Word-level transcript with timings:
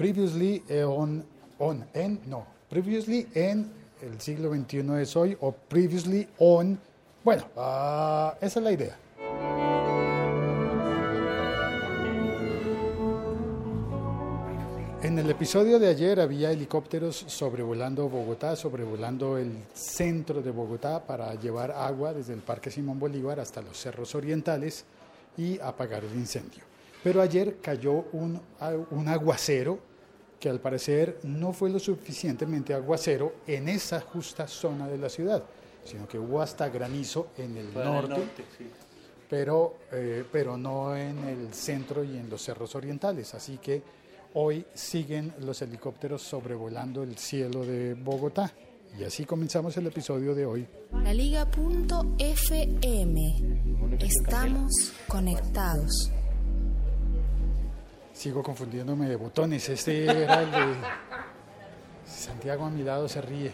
Previously 0.00 0.62
on, 0.82 1.22
on, 1.58 1.84
en, 1.92 2.22
no, 2.24 2.46
previously 2.70 3.26
en 3.34 3.70
el 4.00 4.18
siglo 4.18 4.50
XXI 4.50 5.02
es 5.02 5.14
hoy 5.14 5.36
o 5.42 5.52
previously 5.52 6.26
on, 6.38 6.80
bueno, 7.22 7.44
ah, 7.54 8.34
esa 8.40 8.60
es 8.60 8.64
la 8.64 8.72
idea. 8.72 8.96
En 15.02 15.18
el 15.18 15.28
episodio 15.28 15.78
de 15.78 15.88
ayer 15.88 16.18
había 16.18 16.50
helicópteros 16.50 17.16
sobrevolando 17.26 18.08
Bogotá, 18.08 18.56
sobrevolando 18.56 19.36
el 19.36 19.52
centro 19.74 20.40
de 20.40 20.50
Bogotá 20.50 21.04
para 21.06 21.34
llevar 21.34 21.72
agua 21.72 22.14
desde 22.14 22.32
el 22.32 22.40
Parque 22.40 22.70
Simón 22.70 22.98
Bolívar 22.98 23.38
hasta 23.38 23.60
los 23.60 23.76
cerros 23.76 24.14
orientales 24.14 24.86
y 25.36 25.60
apagar 25.60 26.04
el 26.04 26.14
incendio. 26.14 26.62
Pero 27.04 27.20
ayer 27.20 27.58
cayó 27.60 28.06
un, 28.12 28.40
un 28.92 29.08
aguacero 29.08 29.89
que 30.40 30.48
al 30.48 30.58
parecer 30.58 31.18
no 31.24 31.52
fue 31.52 31.70
lo 31.70 31.78
suficientemente 31.78 32.72
aguacero 32.72 33.34
en 33.46 33.68
esa 33.68 34.00
justa 34.00 34.48
zona 34.48 34.88
de 34.88 34.96
la 34.96 35.10
ciudad, 35.10 35.44
sino 35.84 36.08
que 36.08 36.18
hubo 36.18 36.40
hasta 36.40 36.70
granizo 36.70 37.28
en 37.36 37.58
el 37.58 37.74
norte, 37.74 38.08
norte, 38.08 38.44
sí. 38.56 38.64
pero, 39.28 39.76
eh, 39.92 40.24
pero 40.32 40.56
no 40.56 40.96
en 40.96 41.18
el 41.24 41.52
centro 41.52 42.02
y 42.02 42.16
en 42.16 42.30
los 42.30 42.42
cerros 42.42 42.74
orientales. 42.74 43.34
Así 43.34 43.58
que 43.58 43.82
hoy 44.34 44.64
siguen 44.72 45.34
los 45.40 45.60
helicópteros 45.60 46.22
sobrevolando 46.22 47.02
el 47.02 47.18
cielo 47.18 47.64
de 47.64 47.92
Bogotá. 47.94 48.50
Y 48.98 49.04
así 49.04 49.24
comenzamos 49.24 49.76
el 49.76 49.86
episodio 49.86 50.34
de 50.34 50.46
hoy. 50.46 50.66
La 50.92 51.12
Liga.fm. 51.12 52.00
Estamos 54.00 54.92
conectados. 55.06 56.10
Sigo 58.20 58.42
confundiéndome 58.42 59.08
de 59.08 59.16
botones. 59.16 59.66
Este 59.70 60.04
era 60.04 60.42
el 60.42 60.50
de 60.50 60.74
Santiago 62.06 62.66
a 62.66 62.68
mi 62.68 62.82
lado 62.82 63.08
se 63.08 63.22
ríe. 63.22 63.50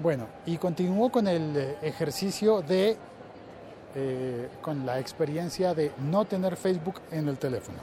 Bueno, 0.00 0.26
y 0.46 0.56
continúo 0.56 1.12
con 1.12 1.28
el 1.28 1.56
eh, 1.56 1.76
ejercicio 1.80 2.60
de, 2.60 2.96
eh, 3.94 4.48
con 4.60 4.84
la 4.84 4.98
experiencia 4.98 5.74
de 5.74 5.92
no 6.10 6.24
tener 6.24 6.56
Facebook 6.56 7.02
en 7.12 7.28
el 7.28 7.38
teléfono. 7.38 7.78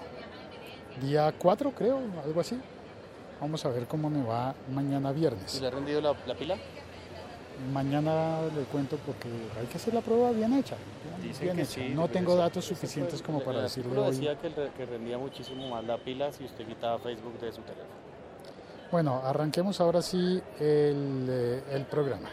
Día 1.01 1.33
4 1.39 1.71
creo, 1.71 2.01
algo 2.25 2.41
así. 2.41 2.59
Vamos 3.39 3.63
a 3.63 3.69
ver 3.69 3.87
cómo 3.87 4.09
me 4.09 4.21
va 4.21 4.53
mañana 4.69 5.11
¿Y 5.11 5.15
viernes. 5.15 5.61
le 5.61 5.67
ha 5.67 5.71
rendido 5.71 6.01
la, 6.01 6.13
la 6.27 6.35
pila? 6.35 6.57
Mañana 7.73 8.41
le 8.55 8.63
cuento 8.63 8.97
porque 9.05 9.27
hay 9.59 9.65
que 9.67 9.77
hacer 9.77 9.93
la 9.93 10.01
prueba 10.01 10.31
bien 10.31 10.53
hecha. 10.53 10.75
bien- 11.03 11.21
Dicen 11.29 11.43
bien 11.43 11.55
que 11.57 11.61
hecha. 11.63 11.71
sí, 11.73 11.89
no 11.93 12.07
tengo 12.07 12.35
datos 12.35 12.65
suficientes 12.65 13.15
fue- 13.21 13.25
como 13.27 13.41
para 13.43 13.61
decirle 13.61 13.91
artículo 13.91 14.07
hoy. 14.09 14.15
decía 14.15 14.71
que, 14.75 14.85
rendía 14.85 15.17
muchísimo 15.17 15.69
más 15.69 15.83
la 15.85 15.97
pila 15.97 16.31
si 16.31 16.43
usted 16.45 16.65
quitaba 16.65 16.97
Facebook 16.99 17.39
de 17.39 17.51
su 17.51 17.61
teléfono. 17.61 17.89
Bueno, 18.91 19.21
arranquemos 19.23 19.79
ahora 19.79 20.01
sí 20.01 20.41
el, 20.59 21.27
eh, 21.29 21.63
el 21.71 21.85
programa. 21.85 22.29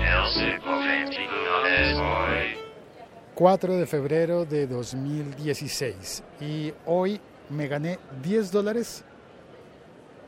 El 0.00 1.08
Ciclo 1.08 1.66
es 1.66 1.96
hoy. 1.96 2.58
4 3.34 3.76
de 3.76 3.86
febrero 3.86 4.44
de 4.44 4.66
2016 4.66 6.22
y 6.40 6.72
hoy 6.86 7.20
me 7.50 7.66
gané 7.68 7.98
10 8.22 8.50
dólares 8.52 9.04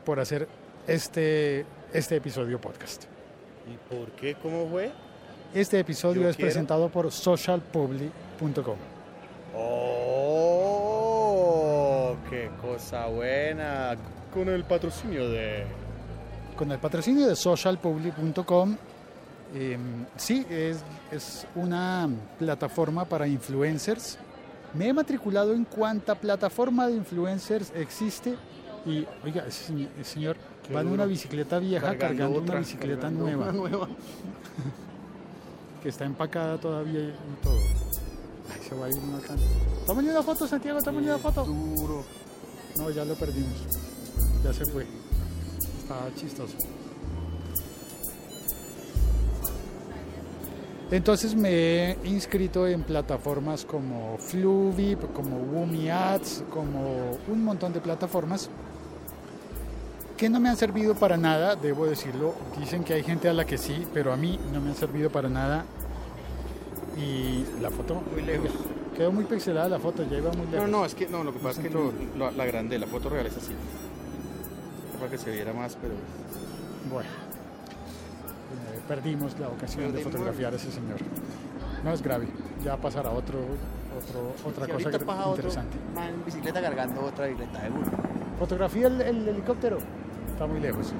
por 0.05 0.19
hacer 0.19 0.47
este, 0.87 1.65
este 1.93 2.15
episodio 2.17 2.59
podcast. 2.59 3.05
¿Y 3.71 3.77
por 3.93 4.11
qué? 4.11 4.35
¿Cómo 4.35 4.67
fue? 4.69 4.91
Este 5.53 5.79
episodio 5.79 6.23
Yo 6.23 6.29
es 6.29 6.35
quiero- 6.35 6.47
presentado 6.49 6.89
por 6.89 7.11
socialpublic.com. 7.11 8.75
¡Oh! 10.77 12.15
¡Qué 12.29 12.49
cosa 12.61 13.07
buena! 13.07 13.95
Con 14.33 14.49
el 14.49 14.63
patrocinio 14.63 15.29
de... 15.29 15.65
Con 16.57 16.71
el 16.71 16.79
patrocinio 16.79 17.27
de 17.27 17.35
socialpublic.com, 17.35 18.75
eh, 19.55 19.77
sí, 20.15 20.45
es, 20.49 20.83
es 21.11 21.45
una 21.55 22.09
plataforma 22.39 23.05
para 23.05 23.27
influencers. 23.27 24.17
Me 24.73 24.87
he 24.87 24.93
matriculado 24.93 25.53
en 25.53 25.63
cuánta 25.65 26.15
plataforma 26.15 26.87
de 26.87 26.95
influencers 26.95 27.71
existe 27.75 28.35
y, 28.87 29.07
oiga, 29.23 29.45
ese, 29.47 29.73
señ- 29.73 29.87
ese 29.99 30.13
señor 30.13 30.37
Qué 30.67 30.73
va 30.73 30.81
en 30.81 30.87
una 30.87 31.05
bicicleta 31.05 31.59
vieja 31.59 31.97
cargando, 31.97 32.39
una 32.39 32.55
bicicleta 32.55 33.01
cargando 33.03 33.23
nueva 33.25 33.43
una 33.43 33.51
nueva. 33.51 33.87
que 35.83 35.89
está 35.89 36.05
empacada 36.05 36.57
todavía 36.57 36.99
y 36.99 37.13
todo. 37.43 37.57
Ay, 38.53 38.61
se 38.67 38.75
va 38.75 38.85
a 38.85 38.89
ir 38.89 38.95
una. 38.95 39.19
Tómale 39.85 40.11
una 40.11 40.23
foto, 40.23 40.47
Santiago, 40.47 40.81
tómale 40.81 41.07
una 41.07 41.17
foto. 41.17 41.43
Duro. 41.43 42.03
No, 42.77 42.89
ya 42.89 43.05
lo 43.05 43.15
perdimos. 43.15 43.65
Ya 44.43 44.53
se 44.53 44.65
fue. 44.65 44.85
Estaba 45.79 46.13
chistoso. 46.15 46.55
Entonces 50.89 51.35
me 51.35 51.91
he 51.91 51.97
inscrito 52.05 52.65
en 52.65 52.83
plataformas 52.83 53.65
como 53.65 54.17
Fluvip, 54.19 55.11
como 55.11 55.37
Wumi 55.37 55.89
Ads, 55.89 56.45
como 56.49 57.17
un 57.27 57.43
montón 57.43 57.73
de 57.73 57.81
plataformas 57.81 58.49
que 60.17 60.29
no 60.29 60.39
me 60.39 60.49
han 60.49 60.57
servido 60.57 60.95
para 60.95 61.15
nada, 61.17 61.55
debo 61.55 61.85
decirlo. 61.85 62.33
Dicen 62.59 62.83
que 62.83 62.93
hay 62.93 63.03
gente 63.03 63.29
a 63.29 63.33
la 63.33 63.45
que 63.45 63.57
sí, 63.57 63.85
pero 63.93 64.11
a 64.11 64.17
mí 64.17 64.39
no 64.51 64.59
me 64.59 64.69
han 64.69 64.75
servido 64.75 65.09
para 65.09 65.29
nada. 65.29 65.63
Y 66.97 67.45
la 67.61 67.69
foto, 67.69 68.01
Muy 68.11 68.23
lejos. 68.23 68.49
quedó 68.95 69.11
muy 69.11 69.25
pixelada 69.25 69.69
la 69.69 69.79
foto, 69.79 70.03
ya 70.09 70.17
iba 70.17 70.31
muy 70.31 70.47
lejos. 70.47 70.67
No, 70.67 70.79
no, 70.79 70.85
es 70.85 70.95
que 70.95 71.07
no, 71.07 71.23
lo 71.23 71.31
que 71.31 71.39
pasa 71.39 71.61
es 71.61 71.67
que 71.67 71.73
lo, 71.73 71.93
lo- 72.17 72.31
la 72.31 72.45
grande, 72.45 72.79
la 72.79 72.87
foto 72.87 73.09
real 73.09 73.27
es 73.27 73.37
así. 73.37 73.53
Para 74.97 75.11
que 75.11 75.17
se 75.19 75.29
viera 75.29 75.53
más, 75.53 75.77
pero... 75.79 75.93
Bueno, 76.91 77.07
eh, 77.09 78.79
perdimos 78.87 79.37
la 79.39 79.49
ocasión 79.49 79.93
de 79.93 80.01
fotografiar 80.01 80.53
a 80.53 80.55
ese 80.55 80.71
señor. 80.71 80.97
No 81.83 81.91
es 81.93 82.01
grave, 82.01 82.27
ya 82.65 82.75
pasará 82.77 83.11
otro, 83.11 83.37
otro, 83.95 84.33
otra 84.49 84.67
cosa 84.73 84.89
pasa 85.05 85.27
otro 85.27 85.35
interesante. 85.49 85.77
man 85.93 86.09
en 86.15 86.25
bicicleta 86.25 86.61
cargando 86.61 87.01
otra 87.05 87.27
bicicleta 87.27 87.61
de 87.61 87.69
uno. 87.69 87.85
Fotografía 88.39 88.87
el, 88.87 89.01
el 89.01 89.27
helicóptero, 89.27 89.77
está 90.37 90.45
muy 90.45 90.59
lejos. 90.59 90.93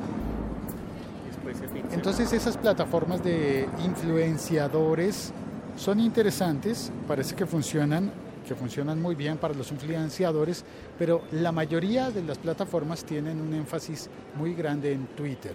Entonces 1.92 2.34
esas 2.34 2.58
plataformas 2.58 3.24
de 3.24 3.70
influenciadores 3.86 5.32
son 5.76 6.00
interesantes, 6.00 6.92
parece 7.08 7.36
que 7.36 7.46
funcionan, 7.46 8.12
que 8.48 8.56
funcionan 8.56 9.00
muy 9.00 9.14
bien 9.14 9.38
para 9.38 9.54
los 9.54 9.72
influenciadores, 9.72 10.66
pero 10.98 11.22
la 11.32 11.52
mayoría 11.52 12.10
de 12.10 12.24
las 12.24 12.40
plataformas 12.40 13.04
tienen 13.04 13.40
un 13.40 13.54
énfasis 13.54 14.10
muy 14.36 14.56
grande 14.56 14.94
en 14.94 15.06
Twitter. 15.06 15.54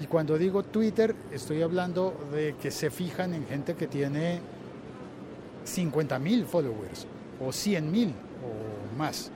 Y 0.00 0.06
cuando 0.06 0.38
digo 0.38 0.62
Twitter, 0.62 1.16
estoy 1.32 1.62
hablando 1.62 2.14
de 2.32 2.54
que 2.54 2.70
se 2.70 2.88
fijan 2.90 3.34
en 3.34 3.46
gente 3.48 3.74
que 3.74 3.88
tiene 3.88 4.38
50 5.64 6.20
mil 6.20 6.46
followers 6.46 7.04
o 7.44 7.50
100 7.50 7.90
mil 7.90 8.10
o 8.10 8.96
más. 8.96 9.32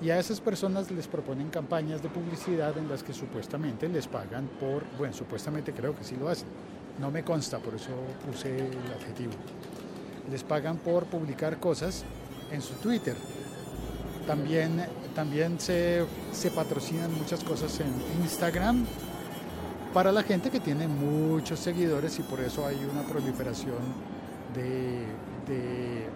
Y 0.00 0.10
a 0.10 0.18
esas 0.18 0.40
personas 0.40 0.90
les 0.92 1.08
proponen 1.08 1.50
campañas 1.50 2.02
de 2.02 2.08
publicidad 2.08 2.76
en 2.78 2.88
las 2.88 3.02
que 3.02 3.12
supuestamente 3.12 3.88
les 3.88 4.06
pagan 4.06 4.48
por, 4.60 4.84
bueno, 4.96 5.12
supuestamente 5.12 5.72
creo 5.72 5.96
que 5.96 6.04
sí 6.04 6.16
lo 6.16 6.28
hacen. 6.28 6.48
No 7.00 7.10
me 7.10 7.24
consta, 7.24 7.58
por 7.58 7.74
eso 7.74 7.90
puse 8.24 8.58
el 8.58 8.92
adjetivo. 8.96 9.32
Les 10.30 10.44
pagan 10.44 10.76
por 10.76 11.06
publicar 11.06 11.58
cosas 11.58 12.04
en 12.52 12.62
su 12.62 12.74
Twitter. 12.74 13.16
También, 14.26 14.84
también 15.14 15.58
se, 15.58 16.04
se 16.32 16.50
patrocinan 16.50 17.12
muchas 17.14 17.42
cosas 17.42 17.80
en 17.80 17.92
Instagram 18.22 18.86
para 19.92 20.12
la 20.12 20.22
gente 20.22 20.50
que 20.50 20.60
tiene 20.60 20.86
muchos 20.86 21.58
seguidores 21.58 22.18
y 22.18 22.22
por 22.22 22.40
eso 22.40 22.66
hay 22.66 22.76
una 22.84 23.02
proliferación 23.02 23.78
de, 24.54 25.06
de 25.52 26.06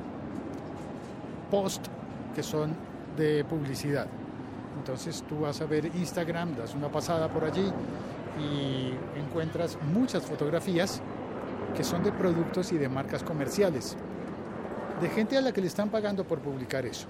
post 1.50 1.86
que 2.34 2.42
son 2.42 2.91
de 3.16 3.44
publicidad. 3.44 4.06
Entonces 4.78 5.22
tú 5.28 5.40
vas 5.40 5.60
a 5.60 5.66
ver 5.66 5.86
Instagram, 5.86 6.56
das 6.56 6.74
una 6.74 6.88
pasada 6.88 7.28
por 7.28 7.44
allí 7.44 7.70
y 8.40 8.92
encuentras 9.18 9.78
muchas 9.92 10.24
fotografías 10.24 11.02
que 11.76 11.84
son 11.84 12.02
de 12.02 12.12
productos 12.12 12.72
y 12.72 12.78
de 12.78 12.88
marcas 12.88 13.22
comerciales, 13.22 13.96
de 15.00 15.08
gente 15.08 15.36
a 15.36 15.40
la 15.40 15.52
que 15.52 15.60
le 15.60 15.66
están 15.66 15.88
pagando 15.88 16.24
por 16.24 16.40
publicar 16.40 16.84
eso. 16.86 17.06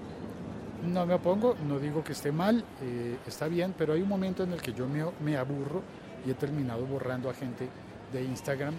No 0.85 1.05
me 1.05 1.13
opongo, 1.13 1.55
no 1.67 1.79
digo 1.79 2.03
que 2.03 2.11
esté 2.11 2.31
mal, 2.31 2.63
eh, 2.81 3.17
está 3.25 3.47
bien, 3.47 3.73
pero 3.77 3.93
hay 3.93 4.01
un 4.01 4.09
momento 4.09 4.43
en 4.43 4.51
el 4.51 4.61
que 4.61 4.73
yo 4.73 4.87
me, 4.87 5.03
me 5.23 5.37
aburro 5.37 5.81
y 6.25 6.31
he 6.31 6.33
terminado 6.33 6.85
borrando 6.85 7.29
a 7.29 7.33
gente 7.33 7.69
de 8.11 8.23
Instagram 8.23 8.73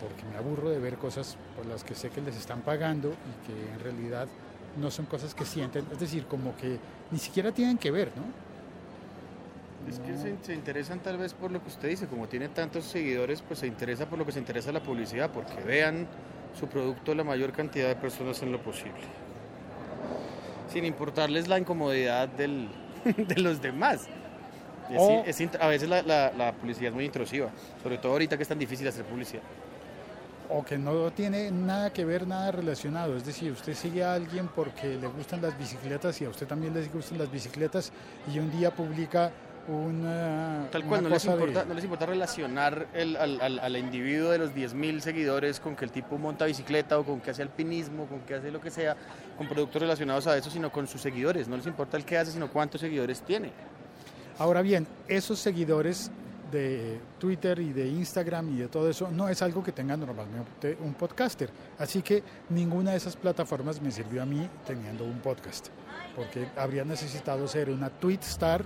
porque 0.00 0.22
me 0.30 0.36
aburro 0.36 0.70
de 0.70 0.78
ver 0.78 0.96
cosas 0.96 1.36
por 1.56 1.66
las 1.66 1.84
que 1.84 1.94
sé 1.94 2.10
que 2.10 2.20
les 2.20 2.36
están 2.36 2.60
pagando 2.62 3.08
y 3.10 3.46
que 3.46 3.72
en 3.74 3.80
realidad 3.80 4.26
no 4.80 4.90
son 4.90 5.06
cosas 5.06 5.34
que 5.34 5.44
sienten, 5.44 5.84
es 5.92 5.98
decir, 6.00 6.26
como 6.26 6.56
que 6.56 6.78
ni 7.10 7.18
siquiera 7.18 7.52
tienen 7.52 7.76
que 7.78 7.90
ver, 7.90 8.08
¿no? 8.16 8.22
Es 9.90 9.98
que 9.98 10.16
se, 10.16 10.36
se 10.44 10.54
interesan 10.54 11.00
tal 11.00 11.16
vez 11.16 11.32
por 11.34 11.50
lo 11.50 11.60
que 11.62 11.68
usted 11.68 11.88
dice, 11.88 12.06
como 12.06 12.28
tiene 12.28 12.48
tantos 12.48 12.84
seguidores, 12.84 13.42
pues 13.42 13.60
se 13.60 13.66
interesa 13.66 14.06
por 14.06 14.18
lo 14.18 14.26
que 14.26 14.32
se 14.32 14.38
interesa 14.38 14.70
la 14.72 14.82
publicidad, 14.82 15.30
porque 15.30 15.54
vean 15.66 16.06
su 16.58 16.66
producto 16.68 17.14
la 17.14 17.24
mayor 17.24 17.52
cantidad 17.52 17.88
de 17.88 17.96
personas 17.96 18.40
en 18.42 18.52
lo 18.52 18.60
posible. 18.62 19.00
Sin 20.72 20.84
importarles 20.84 21.48
la 21.48 21.58
incomodidad 21.58 22.28
del, 22.28 22.68
de 23.16 23.40
los 23.40 23.60
demás. 23.60 24.02
Es- 24.90 24.98
O- 24.98 25.24
es 25.26 25.40
int- 25.40 25.58
a 25.60 25.66
veces 25.66 25.88
la, 25.88 26.02
la- 26.02 26.32
la 26.32 26.52
publicidad 26.52 26.88
es 26.88 26.94
muy 26.94 27.04
intrusiva, 27.06 27.48
sobre 27.82 27.98
todo 27.98 28.12
ahorita 28.12 28.36
que 28.36 28.42
es 28.42 28.48
tan 28.48 28.58
difícil 28.58 28.86
hacer 28.86 29.04
publicidad. 29.04 29.42
O 30.52 30.64
que 30.64 30.76
no 30.76 31.10
tiene 31.12 31.50
nada 31.50 31.92
que 31.92 32.04
ver, 32.04 32.26
nada 32.26 32.50
relacionado. 32.50 33.16
Es 33.16 33.24
decir, 33.24 33.52
usted 33.52 33.74
sigue 33.74 34.02
a 34.04 34.14
alguien 34.14 34.48
porque 34.48 34.96
le 34.96 35.06
gustan 35.06 35.40
las 35.42 35.56
bicicletas 35.58 36.20
y 36.20 36.24
a 36.24 36.28
usted 36.28 36.46
también 36.46 36.74
le 36.74 36.84
gustan 36.88 37.18
las 37.18 37.30
bicicletas 37.30 37.92
y 38.32 38.38
un 38.38 38.50
día 38.50 38.70
publica 38.74 39.30
una, 39.68 40.66
Tal 40.72 40.80
una 40.82 40.88
cual, 40.90 41.02
no 41.04 41.08
les, 41.10 41.22
de- 41.24 41.32
importa, 41.32 41.64
no 41.64 41.74
les 41.74 41.84
importa 41.84 42.06
relacionar 42.06 42.88
el- 42.94 43.16
al, 43.16 43.40
al- 43.40 43.58
al 43.60 43.76
individuo 43.76 44.30
de 44.30 44.38
los 44.38 44.50
10.000 44.52 45.00
seguidores 45.00 45.60
con 45.60 45.76
que 45.76 45.84
el 45.84 45.92
tipo 45.92 46.18
monta 46.18 46.46
bicicleta 46.46 46.98
o 46.98 47.04
con 47.04 47.20
que 47.20 47.30
hace 47.30 47.42
alpinismo, 47.42 48.06
con 48.06 48.20
que 48.20 48.34
hace 48.34 48.50
lo 48.50 48.60
que 48.60 48.70
sea, 48.70 48.96
con 49.38 49.46
productos 49.46 49.80
relacionados 49.80 50.26
a 50.26 50.36
eso, 50.36 50.50
sino 50.50 50.72
con 50.72 50.88
sus 50.88 51.00
seguidores. 51.00 51.46
No 51.46 51.56
les 51.56 51.66
importa 51.66 51.96
el 51.96 52.04
que 52.04 52.18
hace, 52.18 52.32
sino 52.32 52.48
cuántos 52.50 52.80
seguidores 52.80 53.20
tiene. 53.22 53.52
Ahora 54.38 54.62
bien, 54.62 54.86
esos 55.06 55.38
seguidores 55.38 56.10
de 56.50 57.00
Twitter 57.18 57.58
y 57.58 57.72
de 57.72 57.86
Instagram 57.88 58.54
y 58.54 58.58
de 58.58 58.68
todo 58.68 58.88
eso 58.88 59.10
no 59.10 59.28
es 59.28 59.42
algo 59.42 59.62
que 59.62 59.72
tenga 59.72 59.96
normalmente 59.96 60.76
un 60.80 60.94
podcaster. 60.94 61.50
Así 61.78 62.02
que 62.02 62.22
ninguna 62.48 62.92
de 62.92 62.96
esas 62.96 63.16
plataformas 63.16 63.80
me 63.80 63.90
sirvió 63.90 64.22
a 64.22 64.26
mí 64.26 64.48
teniendo 64.66 65.04
un 65.04 65.18
podcast. 65.20 65.68
Porque 66.16 66.48
habría 66.56 66.84
necesitado 66.84 67.46
ser 67.46 67.70
una 67.70 67.88
tweet 67.88 68.20
star 68.22 68.64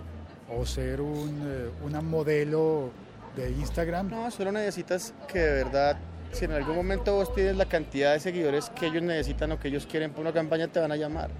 o 0.48 0.64
ser 0.66 1.00
un, 1.00 1.42
eh, 1.44 1.70
una 1.84 2.00
modelo 2.00 2.90
de 3.36 3.50
Instagram. 3.50 4.10
No, 4.10 4.30
solo 4.30 4.52
necesitas 4.52 5.14
que 5.28 5.38
de 5.38 5.64
verdad, 5.64 5.98
si 6.32 6.44
en 6.44 6.52
algún 6.52 6.76
momento 6.76 7.14
vos 7.14 7.34
tienes 7.34 7.56
la 7.56 7.66
cantidad 7.66 8.12
de 8.12 8.20
seguidores 8.20 8.70
que 8.70 8.86
ellos 8.86 9.02
necesitan 9.02 9.52
o 9.52 9.58
que 9.58 9.68
ellos 9.68 9.86
quieren 9.86 10.10
para 10.10 10.22
una 10.22 10.32
campaña, 10.32 10.68
te 10.68 10.80
van 10.80 10.92
a 10.92 10.96
llamar. 10.96 11.30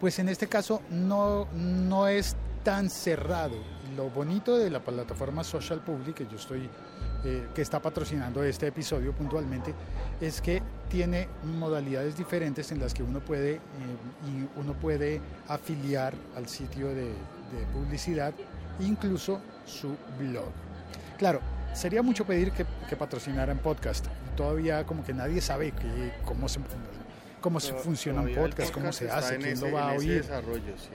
Pues 0.00 0.18
en 0.18 0.28
este 0.28 0.48
caso 0.48 0.82
no, 0.90 1.46
no 1.54 2.08
es 2.08 2.36
tan 2.62 2.90
cerrado. 2.90 3.56
Lo 3.96 4.10
bonito 4.10 4.56
de 4.56 4.70
la 4.70 4.80
plataforma 4.80 5.44
Social 5.44 5.80
Public, 5.80 6.16
que 6.16 6.26
yo 6.26 6.36
estoy, 6.36 6.68
eh, 7.24 7.48
que 7.54 7.62
está 7.62 7.80
patrocinando 7.80 8.42
este 8.42 8.66
episodio 8.66 9.12
puntualmente, 9.12 9.74
es 10.20 10.40
que 10.40 10.62
tiene 10.88 11.28
modalidades 11.58 12.16
diferentes 12.16 12.72
en 12.72 12.80
las 12.80 12.94
que 12.94 13.02
uno 13.02 13.20
puede, 13.20 13.54
eh, 13.54 13.60
y 14.26 14.60
uno 14.60 14.72
puede 14.74 15.20
afiliar 15.48 16.14
al 16.36 16.48
sitio 16.48 16.88
de, 16.88 17.12
publicidad, 17.72 18.34
incluso 18.80 19.40
su 19.64 19.96
blog. 20.18 20.50
Claro, 21.16 21.40
sería 21.72 22.02
mucho 22.02 22.24
pedir 22.24 22.50
que, 22.50 22.66
que 22.88 22.96
patrocinaran 22.96 23.58
podcast. 23.58 24.06
Todavía 24.36 24.84
como 24.84 25.04
que 25.04 25.14
nadie 25.14 25.40
sabe 25.40 25.70
que, 25.70 26.12
cómo 26.24 26.48
se, 26.48 26.58
cómo 27.44 27.60
se 27.60 27.74
funciona 27.74 28.22
un 28.22 28.34
podcast, 28.34 28.72
cómo 28.72 28.90
se 28.90 29.10
hace, 29.10 29.36
quién 29.36 29.50
ese- 29.50 29.68
lo 29.70 29.76
va 29.76 29.90
a 29.90 29.92
oír. 29.98 30.22
desarrollo, 30.22 30.72
sí. 30.78 30.88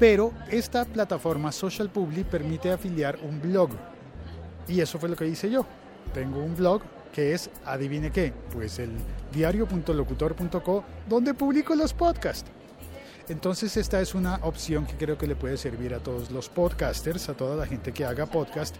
Pero 0.00 0.32
esta 0.50 0.84
plataforma 0.84 1.52
Social 1.52 1.88
Public 1.88 2.26
permite 2.26 2.72
afiliar 2.72 3.16
un 3.22 3.40
blog. 3.40 3.70
Y 4.66 4.80
eso 4.80 4.98
fue 4.98 5.08
lo 5.08 5.14
que 5.14 5.28
hice 5.28 5.48
yo. 5.48 5.64
Tengo 6.12 6.40
un 6.42 6.56
blog 6.56 6.82
que 7.12 7.32
es, 7.32 7.48
adivine 7.64 8.10
qué, 8.10 8.32
pues 8.52 8.80
el 8.80 8.90
diario.locutor.co, 9.32 10.84
donde 11.08 11.32
publico 11.34 11.76
los 11.76 11.92
podcasts. 11.94 12.50
Entonces 13.28 13.76
esta 13.76 14.00
es 14.00 14.14
una 14.16 14.36
opción 14.42 14.84
que 14.84 14.94
creo 14.96 15.16
que 15.16 15.28
le 15.28 15.36
puede 15.36 15.56
servir 15.58 15.94
a 15.94 15.98
todos 16.00 16.32
los 16.32 16.48
podcasters, 16.48 17.28
a 17.28 17.34
toda 17.34 17.54
la 17.56 17.66
gente 17.66 17.92
que 17.92 18.04
haga 18.04 18.26
podcast, 18.26 18.74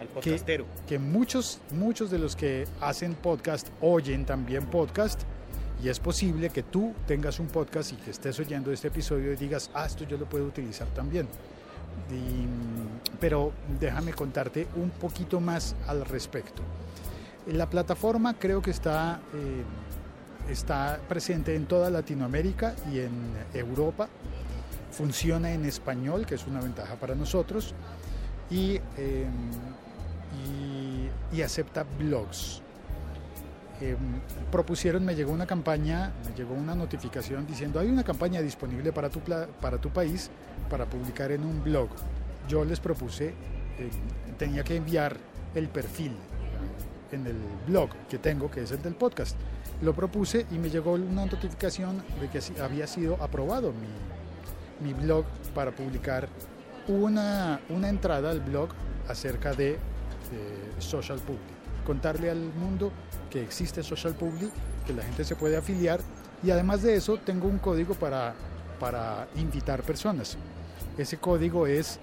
Al 0.00 0.08
podcastero. 0.08 0.66
que 0.86 0.98
muchos, 0.98 1.60
muchos 1.70 2.10
de 2.10 2.18
los 2.18 2.36
que 2.36 2.66
hacen 2.82 3.14
podcast 3.14 3.68
oyen 3.80 4.26
también 4.26 4.66
podcast 4.66 5.22
y 5.82 5.88
es 5.88 5.98
posible 6.00 6.50
que 6.50 6.62
tú 6.62 6.94
tengas 7.06 7.40
un 7.40 7.48
podcast 7.48 7.92
y 7.92 7.96
que 7.96 8.10
estés 8.10 8.38
oyendo 8.38 8.72
este 8.72 8.88
episodio 8.88 9.32
y 9.32 9.36
digas, 9.36 9.70
ah, 9.74 9.86
esto 9.86 10.04
yo 10.04 10.16
lo 10.16 10.26
puedo 10.26 10.44
utilizar 10.44 10.88
también. 10.88 11.28
Pero 13.20 13.52
déjame 13.80 14.12
contarte 14.12 14.66
un 14.76 14.90
poquito 14.90 15.40
más 15.40 15.74
al 15.86 16.04
respecto. 16.04 16.62
La 17.46 17.68
plataforma 17.68 18.34
creo 18.34 18.62
que 18.62 18.70
está, 18.70 19.20
eh, 19.34 20.50
está 20.50 21.00
presente 21.08 21.54
en 21.56 21.66
toda 21.66 21.90
Latinoamérica 21.90 22.74
y 22.92 23.00
en 23.00 23.12
Europa. 23.54 24.08
Funciona 24.92 25.52
en 25.52 25.64
español, 25.64 26.26
que 26.26 26.36
es 26.36 26.46
una 26.46 26.60
ventaja 26.60 26.96
para 26.96 27.14
nosotros. 27.14 27.74
Y, 28.50 28.80
eh, 28.96 29.26
y 31.32 31.40
acepta 31.40 31.84
blogs. 31.98 32.62
Eh, 33.80 33.96
propusieron, 34.50 35.04
me 35.04 35.14
llegó 35.14 35.32
una 35.32 35.46
campaña, 35.46 36.12
me 36.28 36.34
llegó 36.36 36.54
una 36.54 36.74
notificación 36.74 37.46
diciendo 37.46 37.80
hay 37.80 37.88
una 37.88 38.04
campaña 38.04 38.40
disponible 38.40 38.92
para 38.92 39.08
tu, 39.08 39.20
para 39.60 39.78
tu 39.78 39.90
país 39.90 40.30
para 40.70 40.86
publicar 40.86 41.32
en 41.32 41.44
un 41.44 41.62
blog. 41.64 41.88
Yo 42.48 42.64
les 42.64 42.80
propuse, 42.80 43.28
eh, 43.78 43.90
tenía 44.38 44.62
que 44.62 44.76
enviar 44.76 45.16
el 45.54 45.68
perfil 45.68 46.12
en 47.10 47.26
el 47.26 47.36
blog 47.66 47.90
que 48.08 48.18
tengo, 48.18 48.50
que 48.50 48.62
es 48.62 48.70
el 48.70 48.82
del 48.82 48.94
podcast. 48.94 49.36
Lo 49.82 49.94
propuse 49.94 50.46
y 50.50 50.58
me 50.58 50.70
llegó 50.70 50.92
una 50.92 51.26
notificación 51.26 52.02
de 52.20 52.28
que 52.28 52.40
había 52.60 52.86
sido 52.86 53.20
aprobado 53.22 53.72
mi, 53.72 54.86
mi 54.86 54.94
blog 54.94 55.24
para 55.54 55.72
publicar 55.72 56.28
una, 56.88 57.60
una 57.68 57.88
entrada 57.88 58.30
al 58.30 58.40
blog 58.40 58.70
acerca 59.08 59.52
de 59.52 59.78
Social 60.78 61.18
Public. 61.18 61.61
Contarle 61.84 62.30
al 62.30 62.40
mundo 62.54 62.92
que 63.30 63.42
existe 63.42 63.82
Social 63.82 64.14
Public, 64.14 64.50
que 64.86 64.92
la 64.92 65.02
gente 65.02 65.24
se 65.24 65.36
puede 65.36 65.56
afiliar 65.56 66.00
y 66.42 66.50
además 66.50 66.82
de 66.82 66.96
eso 66.96 67.18
tengo 67.18 67.48
un 67.48 67.58
código 67.58 67.94
para, 67.94 68.34
para 68.80 69.28
invitar 69.36 69.82
personas. 69.82 70.36
Ese 70.98 71.16
código 71.18 71.66
es 71.66 71.98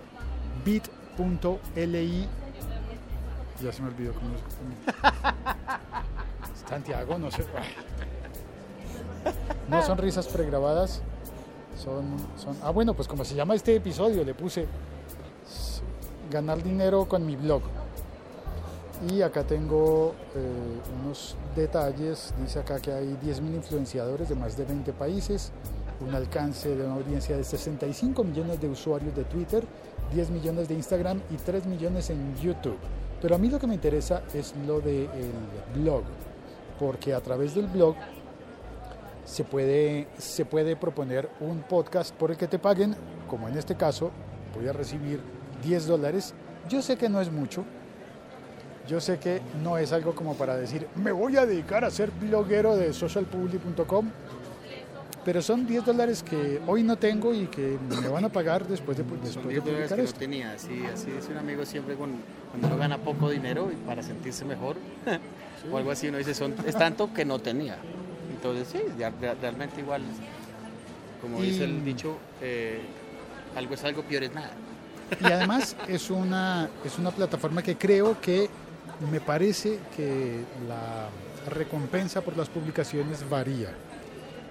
bit.li. 0.65 2.27
Ya 3.61 3.73
se 3.73 3.81
me 3.81 3.89
olvidó 3.89 4.13
cómo 4.13 4.35
es. 4.35 4.41
Santiago, 6.69 7.17
no 7.17 7.29
sé. 7.29 7.43
No 9.69 9.83
son 9.83 9.97
risas 9.97 10.27
pregrabadas. 10.27 11.01
Son, 11.77 12.17
son. 12.37 12.57
Ah, 12.63 12.71
bueno, 12.71 12.93
pues 12.93 13.07
como 13.07 13.25
se 13.25 13.35
llama 13.35 13.55
este 13.55 13.75
episodio, 13.75 14.23
le 14.23 14.33
puse 14.33 14.65
ganar 16.31 16.63
dinero 16.63 17.05
con 17.05 17.25
mi 17.25 17.35
blog. 17.35 17.61
Y 19.07 19.21
acá 19.21 19.43
tengo 19.43 20.13
eh, 20.35 21.01
unos 21.01 21.37
detalles. 21.55 22.33
Dice 22.41 22.59
acá 22.59 22.79
que 22.79 22.91
hay 22.91 23.17
10.000 23.23 23.55
influenciadores 23.55 24.27
de 24.27 24.35
más 24.35 24.57
de 24.57 24.65
20 24.65 24.91
países, 24.91 25.53
un 26.01 26.13
alcance 26.13 26.75
de 26.75 26.83
una 26.83 26.95
audiencia 26.95 27.37
de 27.37 27.43
65 27.43 28.23
millones 28.25 28.59
de 28.59 28.67
usuarios 28.67 29.15
de 29.15 29.23
Twitter, 29.23 29.63
10 30.13 30.31
millones 30.31 30.67
de 30.67 30.73
Instagram 30.73 31.21
y 31.31 31.35
3 31.35 31.65
millones 31.65 32.09
en 32.09 32.35
YouTube. 32.35 32.77
Pero 33.21 33.35
a 33.35 33.37
mí 33.37 33.49
lo 33.49 33.57
que 33.57 33.67
me 33.67 33.75
interesa 33.75 34.23
es 34.33 34.53
lo 34.67 34.81
del 34.81 35.07
blog, 35.75 36.03
porque 36.77 37.13
a 37.13 37.21
través 37.21 37.55
del 37.55 37.67
blog 37.67 37.95
se 39.23 39.45
puede, 39.45 40.07
se 40.17 40.43
puede 40.43 40.75
proponer 40.75 41.29
un 41.39 41.61
podcast 41.61 42.13
por 42.15 42.31
el 42.31 42.37
que 42.37 42.47
te 42.47 42.59
paguen, 42.59 42.95
como 43.29 43.47
en 43.47 43.57
este 43.57 43.75
caso, 43.75 44.11
voy 44.55 44.67
a 44.67 44.73
recibir 44.73 45.21
10 45.63 45.87
dólares. 45.87 46.33
Yo 46.67 46.81
sé 46.81 46.97
que 46.97 47.09
no 47.09 47.21
es 47.21 47.31
mucho, 47.31 47.63
yo 48.89 48.99
sé 48.99 49.19
que 49.19 49.39
no 49.63 49.77
es 49.77 49.91
algo 49.93 50.15
como 50.15 50.35
para 50.35 50.57
decir, 50.57 50.87
me 50.95 51.11
voy 51.11 51.37
a 51.37 51.45
dedicar 51.45 51.85
a 51.85 51.91
ser 51.91 52.09
bloguero 52.09 52.75
de 52.75 52.91
socialpublic.com, 52.91 54.09
pero 55.23 55.41
son 55.43 55.67
10 55.67 55.85
dólares 55.85 56.23
que 56.23 56.59
hoy 56.65 56.81
no 56.81 56.95
tengo 56.97 57.33
y 57.33 57.45
que 57.45 57.77
me 58.01 58.07
van 58.07 58.25
a 58.25 58.29
pagar 58.29 58.67
después 58.67 58.97
de, 58.97 59.03
Son 59.03 59.19
después 59.21 59.45
de 59.47 59.51
10 59.53 59.63
dólares 59.63 59.89
publicar 59.89 60.05
que 60.05 60.13
no 60.13 60.19
tenía, 60.19 60.51
así, 60.53 60.83
así 60.91 61.11
dice 61.11 61.31
un 61.31 61.37
amigo 61.37 61.65
siempre 61.65 61.95
con- 61.95 62.17
cuando 62.49 62.67
uno 62.67 62.77
gana 62.77 62.97
poco 62.97 63.29
dinero 63.29 63.69
y 63.71 63.75
para 63.75 64.01
sentirse 64.01 64.43
mejor 64.43 64.75
o 65.71 65.77
algo 65.77 65.91
así, 65.91 66.07
uno 66.07 66.17
dice, 66.17 66.33
son, 66.33 66.55
es 66.65 66.75
tanto 66.75 67.13
que 67.13 67.25
no 67.25 67.37
tenía. 67.37 67.77
Entonces 68.33 68.69
sí, 68.71 68.79
realmente 69.41 69.81
igual, 69.81 70.01
como 71.21 71.41
dice 71.41 71.65
el 71.65 71.85
dicho, 71.85 72.17
eh, 72.41 72.79
algo 73.55 73.75
es 73.75 73.83
algo, 73.83 74.01
peor 74.01 74.23
es 74.23 74.33
nada. 74.33 74.51
Y 75.21 75.25
además 75.25 75.75
es 75.87 76.09
una, 76.09 76.69
es 76.85 76.97
una 76.97 77.11
plataforma 77.11 77.61
que 77.61 77.75
creo 77.75 78.19
que 78.21 78.49
me 79.11 79.21
parece 79.21 79.79
que 79.95 80.43
la 80.67 81.09
recompensa 81.49 82.21
por 82.21 82.35
las 82.37 82.49
publicaciones 82.49 83.27
varía. 83.29 83.69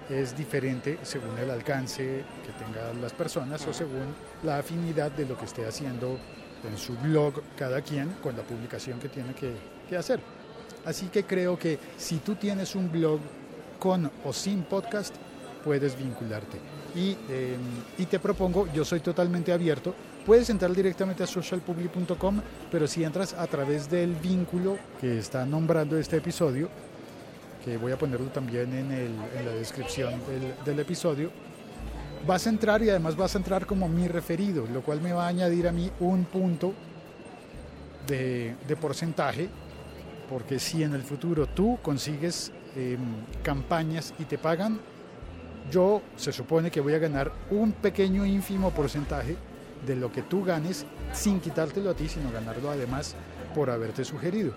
Es 0.09 0.35
diferente 0.35 0.97
según 1.03 1.37
el 1.37 1.51
alcance 1.51 2.23
que 2.43 2.51
tengan 2.63 2.99
las 3.01 3.13
personas 3.13 3.65
o 3.67 3.73
según 3.73 4.15
la 4.43 4.57
afinidad 4.57 5.11
de 5.11 5.25
lo 5.25 5.37
que 5.37 5.45
esté 5.45 5.67
haciendo 5.67 6.17
en 6.67 6.77
su 6.77 6.95
blog 6.97 7.33
cada 7.55 7.81
quien 7.81 8.09
con 8.23 8.35
la 8.35 8.41
publicación 8.41 8.99
que 8.99 9.09
tiene 9.09 9.33
que, 9.33 9.95
hacer. 9.95 10.19
Así 10.85 11.07
que 11.07 11.23
creo 11.23 11.57
que 11.57 11.77
si 11.97 12.17
tú 12.17 12.35
tienes 12.35 12.75
un 12.75 12.91
blog 12.91 13.19
con 13.79 14.11
o 14.23 14.33
sin 14.33 14.63
podcast, 14.63 15.15
puedes 15.63 15.97
vincularte. 15.97 16.57
Y, 16.95 17.15
eh, 17.29 17.55
y 17.97 18.05
te 18.05 18.19
propongo, 18.19 18.67
yo 18.73 18.83
soy 18.85 18.99
totalmente 18.99 19.51
abierto, 19.51 19.93
puedes 20.29 20.51
entrar 20.51 20.71
directamente 20.75 21.23
a 21.23 21.25
socialpublic.com, 21.25 22.39
pero 22.69 22.85
si 22.85 23.03
entras 23.03 23.33
a 23.33 23.47
través 23.47 23.89
del 23.89 24.13
vínculo 24.13 24.77
que 25.01 25.17
está 25.17 25.43
nombrando 25.43 25.97
este 25.97 26.17
episodio, 26.17 26.69
que 27.65 27.77
voy 27.77 27.93
a 27.93 27.97
ponerlo 27.97 28.27
también 28.27 28.71
en, 28.75 29.17
la 29.43 29.51
descripción 29.53 30.21
del, 30.63 30.79
episodio, 30.79 31.31
vas 32.27 32.45
a 32.45 32.51
entrar 32.51 32.83
y 32.83 32.91
además 32.91 33.15
vas 33.15 33.33
a 33.33 33.39
entrar 33.39 33.65
como 33.65 33.89
mi 33.89 34.07
referido, 34.07 34.67
lo 34.71 34.83
cual 34.83 35.01
me 35.01 35.13
va 35.13 35.25
a 35.25 35.29
añadir 35.29 35.67
a 35.67 35.71
mí 35.71 35.89
un 35.99 36.25
punto 36.25 36.75
de, 38.05 38.55
porcentaje, 38.79 39.49
porque 40.29 40.59
si 40.59 40.83
en 40.83 40.93
el 40.93 41.01
futuro 41.01 41.47
tú 41.47 41.79
consigues 41.81 42.51
eh, 42.75 42.99
campañas 43.41 44.13
y 44.19 44.25
te 44.25 44.37
pagan, 44.37 44.79
yo 45.71 46.03
se 46.17 46.31
supone 46.31 46.69
que 46.69 46.81
voy 46.81 46.93
a 46.93 46.99
ganar 46.99 47.31
un 47.49 47.71
pequeño 47.71 48.27
ínfimo 48.27 48.69
porcentaje 48.69 49.48
de 49.85 49.95
lo 49.95 50.11
que 50.11 50.21
tú 50.21 50.43
ganes 50.43 50.85
sin 51.13 51.39
quitártelo 51.39 51.89
a 51.89 51.93
ti, 51.93 52.07
sino 52.07 52.31
ganarlo 52.31 52.69
además 52.69 53.15
por 53.55 53.69
haberte 53.69 54.05
sugerido. 54.05 54.51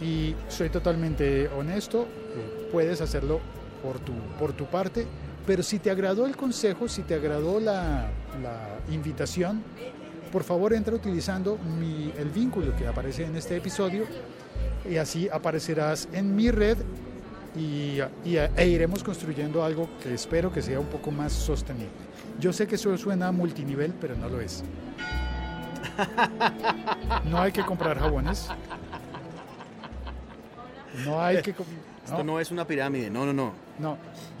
Y 0.00 0.34
soy 0.48 0.68
totalmente 0.68 1.48
honesto, 1.48 2.02
eh, 2.02 2.68
puedes 2.70 3.00
hacerlo 3.00 3.40
por 3.82 3.98
tu, 3.98 4.12
por 4.38 4.52
tu 4.52 4.66
parte, 4.66 5.06
pero 5.46 5.62
si 5.62 5.78
te 5.78 5.90
agradó 5.90 6.26
el 6.26 6.36
consejo, 6.36 6.88
si 6.88 7.02
te 7.02 7.14
agradó 7.14 7.60
la, 7.60 8.10
invitación, 8.90 9.62
por 10.30 10.44
favor 10.44 10.72
entra 10.72 10.94
utilizando 10.94 11.58
el 12.18 12.28
vínculo 12.30 12.76
que 12.76 12.86
aparece 12.86 13.24
en 13.24 13.36
este 13.36 13.56
episodio 13.56 14.04
y 14.88 14.96
así 14.96 15.28
aparecerás 15.28 16.08
en 16.12 16.36
mi 16.36 16.50
red 16.50 16.76
y, 17.56 17.98
y- 18.24 18.36
e 18.36 18.68
iremos 18.68 19.02
construyendo 19.02 19.64
algo 19.64 19.88
que 20.02 20.14
espero 20.14 20.52
que 20.52 20.62
sea 20.62 20.78
un 20.80 20.86
poco 20.86 21.10
más 21.10 21.32
sostenible. 21.32 21.88
Yo 22.38 22.52
sé 22.52 22.66
que 22.66 22.74
eso 22.74 22.96
suena 22.98 23.28
a 23.28 23.32
multinivel, 23.32 23.94
pero 24.00 24.14
no 24.16 24.28
lo 24.28 24.40
es. 24.40 24.62
No 27.24 27.40
hay 27.40 27.52
que 27.52 27.64
comprar 27.64 27.98
jabones. 27.98 28.48
No 31.04 31.20
hay 31.22 31.42
que... 31.42 31.50
Esto 31.50 32.18
no. 32.18 32.24
no 32.24 32.40
es 32.40 32.50
una 32.50 32.66
pirámide, 32.66 33.10
no, 33.10 33.26
no, 33.26 33.32
no. 33.32 33.52
No, 33.78 33.98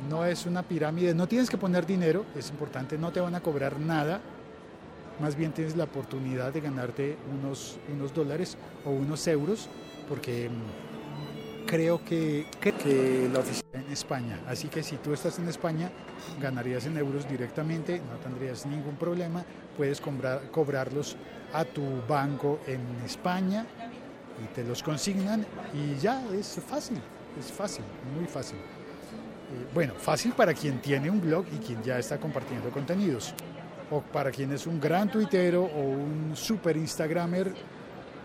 no 0.08 0.24
es 0.24 0.46
una 0.46 0.62
pirámide, 0.62 1.14
no 1.14 1.26
tienes 1.26 1.50
que 1.50 1.58
poner 1.58 1.84
dinero, 1.84 2.24
es 2.36 2.48
importante, 2.50 2.96
no 2.96 3.10
te 3.12 3.20
van 3.20 3.34
a 3.34 3.40
cobrar 3.40 3.78
nada, 3.80 4.20
más 5.20 5.34
bien 5.36 5.52
tienes 5.52 5.76
la 5.76 5.84
oportunidad 5.84 6.52
de 6.52 6.60
ganarte 6.60 7.16
unos, 7.38 7.76
unos 7.92 8.14
dólares 8.14 8.56
o 8.84 8.90
unos 8.90 9.26
euros, 9.26 9.68
porque 10.08 10.48
mm, 10.48 10.85
creo 11.66 12.02
que, 12.04 12.46
que 12.60 13.28
la 13.32 13.40
oficina 13.40 13.82
en 13.84 13.92
España, 13.92 14.40
así 14.48 14.68
que 14.68 14.82
si 14.82 14.96
tú 14.96 15.12
estás 15.12 15.38
en 15.38 15.48
España, 15.48 15.90
ganarías 16.40 16.86
en 16.86 16.96
euros 16.96 17.28
directamente, 17.28 17.98
no 17.98 18.16
tendrías 18.18 18.64
ningún 18.66 18.96
problema, 18.96 19.44
puedes 19.76 20.00
cobrar- 20.00 20.50
cobrarlos 20.50 21.16
a 21.52 21.64
tu 21.64 21.82
banco 22.08 22.60
en 22.66 22.80
España 23.04 23.66
y 24.42 24.54
te 24.54 24.64
los 24.64 24.82
consignan 24.82 25.44
y 25.74 26.00
ya 26.00 26.22
es 26.32 26.58
fácil, 26.66 27.00
es 27.38 27.52
fácil, 27.52 27.84
muy 28.16 28.26
fácil. 28.26 28.56
Eh, 28.58 29.66
bueno, 29.72 29.94
fácil 29.96 30.32
para 30.32 30.52
quien 30.54 30.80
tiene 30.80 31.08
un 31.10 31.20
blog 31.20 31.44
y 31.54 31.58
quien 31.58 31.82
ya 31.82 31.98
está 31.98 32.18
compartiendo 32.18 32.70
contenidos. 32.70 33.34
O 33.88 34.00
para 34.00 34.32
quien 34.32 34.50
es 34.50 34.66
un 34.66 34.80
gran 34.80 35.08
tuitero 35.08 35.62
o 35.62 35.80
un 35.80 36.32
super 36.34 36.76
instagramer. 36.76 37.54